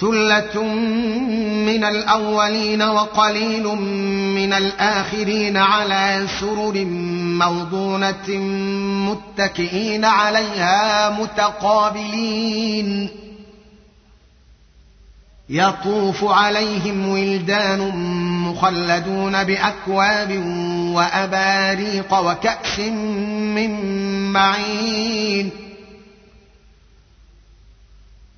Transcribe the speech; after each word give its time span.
ثله 0.00 0.62
من 1.66 1.84
الاولين 1.84 2.82
وقليل 2.82 3.66
من 4.36 4.52
الاخرين 4.52 5.56
على 5.56 6.26
سرر 6.40 6.84
موضونه 7.38 8.28
متكئين 9.08 10.04
عليها 10.04 11.10
متقابلين 11.20 13.08
يطوف 15.48 16.24
عليهم 16.24 17.08
ولدان 17.08 17.90
مخلدون 18.48 19.44
باكواب 19.44 20.42
واباريق 20.94 22.14
وكاس 22.14 22.78
من 22.78 23.72
معين 24.32 25.65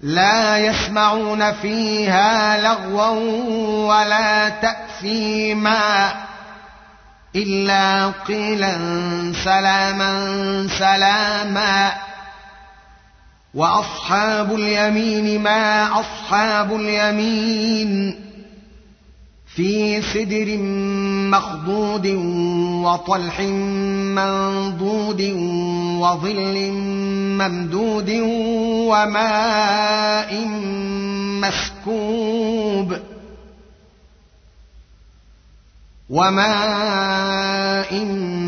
لا 0.00 0.58
يسمعون 0.58 1.52
فيها 1.52 2.60
لغوا 2.60 3.08
ولا 3.88 4.48
تأثيما 4.48 6.14
إلا 7.36 8.10
قيلا 8.26 8.76
سلاما 9.44 10.68
سلاما 10.78 11.92
وأصحاب 13.54 14.54
اليمين 14.54 15.42
ما 15.42 15.90
أصحاب 16.00 16.72
اليمين 16.72 18.20
في 19.58 20.02
سدر 20.02 20.58
مخضود 21.30 22.06
وطلح 22.86 23.40
منضود 24.14 25.22
وظل 26.00 26.72
ممدود 27.38 28.10
وماء 28.90 30.44
مسكوب 31.42 32.96
وماء 36.10 37.94
مسكوب 38.04 38.47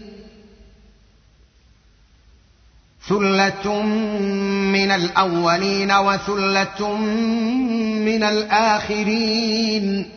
ثله 3.07 3.83
من 4.71 4.91
الاولين 4.91 5.91
وثله 5.91 6.97
من 8.05 8.23
الاخرين 8.23 10.09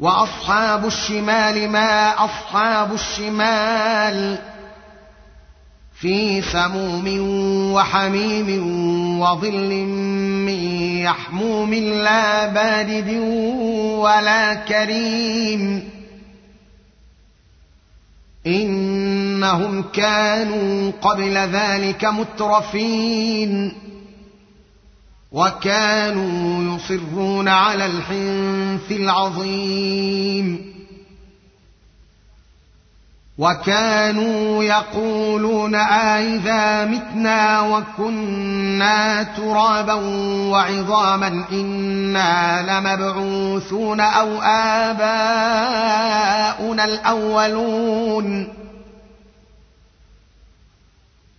واصحاب 0.00 0.86
الشمال 0.86 1.68
ما 1.68 2.24
اصحاب 2.24 2.94
الشمال 2.94 4.38
في 6.00 6.42
سموم 6.42 7.04
وحميم 7.72 8.48
وظل 9.20 9.84
من 10.46 10.60
يحموم 11.04 11.74
لا 11.74 12.46
بارد 12.46 13.08
ولا 13.98 14.54
كريم 14.54 15.90
أنهم 19.40 19.82
كانوا 19.82 20.92
قبل 21.02 21.34
ذلك 21.34 22.04
مترفين 22.04 23.72
وكانوا 25.32 26.76
يصرون 26.76 27.48
على 27.48 27.86
الحنث 27.86 28.92
العظيم 28.92 30.70
وكانوا 33.38 34.64
يقولون 34.64 35.74
أإذا 35.74 36.84
متنا 36.84 37.60
وكنا 37.60 39.22
ترابا 39.22 39.94
وعظاما 40.50 41.44
إنا 41.52 42.62
لمبعوثون 42.62 44.00
أو 44.00 44.42
آباؤنا 44.42 45.04
الأولون 46.84 48.59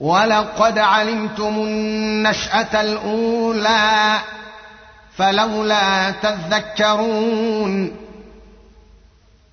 ولقد 0.00 0.78
علمتم 0.78 1.54
النشأة 1.56 2.80
الأولى 2.80 4.18
فلولا 5.16 6.10
تذكرون 6.10 7.96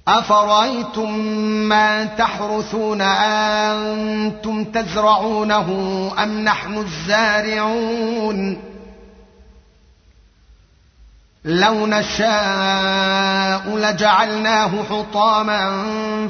أفرأيتم 0.07 1.19
ما 1.69 2.05
تحرثون 2.05 3.01
أنتم 3.01 4.63
تزرعونه 4.63 6.11
أم 6.23 6.39
نحن 6.43 6.77
الزارعون 6.77 8.61
لو 11.47 11.85
نشاء 11.85 13.77
لجعلناه 13.77 14.71
حطاما 14.89 15.87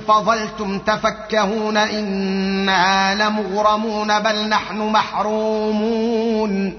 فظلتم 0.08 0.80
تفكهون 0.80 1.78
إنا 1.78 3.16
لمغرمون 3.16 4.20
بل 4.20 4.50
نحن 4.50 4.78
محرومون 4.78 6.74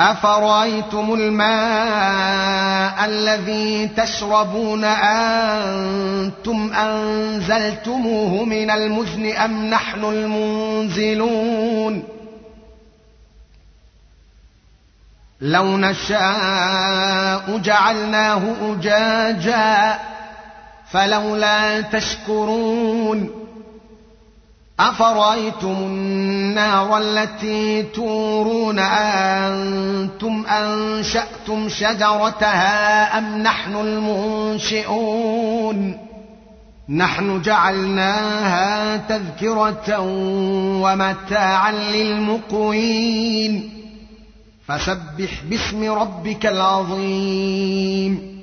أفرأيتم 0.00 1.14
الماء 1.14 3.04
الذي 3.04 3.88
تشربون 3.96 4.84
أنتم 4.84 6.72
أنزلتموه 6.72 8.44
من 8.44 8.70
المزن 8.70 9.32
أم 9.32 9.66
نحن 9.66 10.04
المنزلون 10.04 11.36
لو 15.40 15.76
نشاء 15.76 17.58
جعلناه 17.58 18.42
أجاجا 18.62 19.98
فلولا 20.90 21.80
تشكرون 21.80 23.30
أفرأيتم 24.80 25.68
النار 25.68 26.98
التي 26.98 27.82
تورون 27.82 28.78
أنتم 28.78 30.46
أنشأتم 30.46 31.68
شجرتها 31.68 33.18
أم 33.18 33.42
نحن 33.42 33.76
المنشئون 34.56 35.98
نحن 36.88 37.42
جعلناها 37.42 38.96
تذكرة 38.96 40.00
ومتاعا 40.82 41.72
للمقوين 41.72 43.75
فسبح 44.68 45.42
باسم 45.50 45.92
ربك 45.92 46.46
العظيم. 46.46 48.36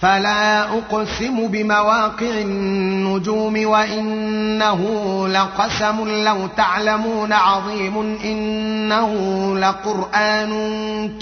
فلا 0.00 0.62
أقسم 0.78 1.46
بمواقع 1.46 2.40
النجوم 2.40 3.66
وإنه 3.66 4.82
لقسم 5.28 6.08
لو 6.24 6.46
تعلمون 6.46 7.32
عظيم. 7.32 7.98
إنه 8.24 9.12
لقرآن 9.58 10.52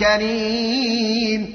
كريم. 0.00 1.54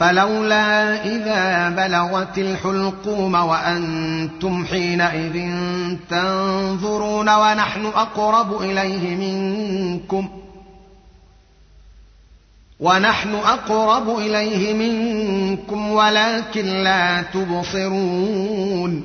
فلولا 0.00 1.04
إذا 1.04 1.68
بلغت 1.68 2.38
الحلقوم 2.38 3.34
وأنتم 3.34 4.64
حينئذ 4.66 5.50
تنظرون 6.10 7.28
ونحن 7.28 7.86
أقرب 7.86 8.62
إليه 8.62 9.16
منكم 9.16 10.28
ۖ 10.36 10.40
ونحن 12.80 13.34
أقرب 13.34 14.18
إليه 14.18 14.74
منكم 14.74 15.90
ولكن 15.90 16.66
لا 16.66 17.22
تبصرون 17.22 19.04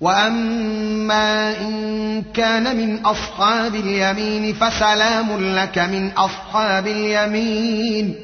واما 0.00 1.60
ان 1.60 2.22
كان 2.34 2.76
من 2.76 2.98
اصحاب 3.06 3.74
اليمين 3.74 4.54
فسلام 4.54 5.40
لك 5.56 5.78
من 5.78 6.10
اصحاب 6.10 6.86
اليمين 6.86 8.14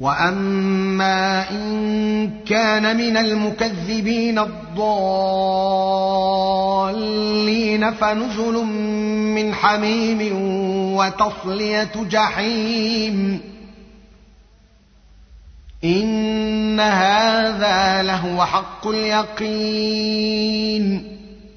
واما 0.00 1.50
ان 1.50 2.30
كان 2.46 2.96
من 2.96 3.16
المكذبين 3.16 4.38
الضالين 4.38 5.14
فنزل 7.90 8.64
من 9.34 9.54
حميم 9.54 10.32
وتصليه 10.96 11.92
جحيم 12.10 13.40
ان 16.74 16.80
هذا 16.80 18.02
لهو 18.02 18.44
حق 18.44 18.86
اليقين 18.88 20.34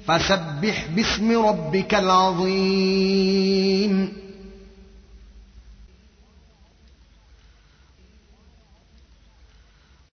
فسبح 0.06 0.86
باسم 0.96 1.46
ربك 1.46 1.94
العظيم 1.94 3.08